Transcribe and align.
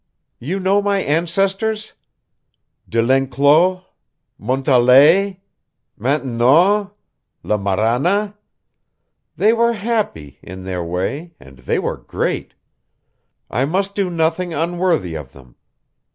"You 0.39 0.59
know 0.59 0.81
my 0.81 0.97
ancestors? 0.97 1.93
De 2.89 3.03
L'Enclos, 3.03 3.83
Montalais, 4.39 5.39
Maintenon, 5.95 6.89
La 7.43 7.57
Marana! 7.57 8.35
They 9.37 9.53
were 9.53 9.73
happy 9.73 10.39
in 10.41 10.63
their 10.63 10.83
way 10.83 11.35
and 11.39 11.59
they 11.59 11.77
were 11.77 11.97
great. 11.97 12.55
I 13.51 13.65
must 13.65 13.93
do 13.93 14.09
nothing 14.09 14.55
unworthy 14.55 15.13
of 15.13 15.33
them. 15.33 15.55